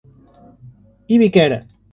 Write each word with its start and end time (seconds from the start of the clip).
Ibiquera 1.15 1.57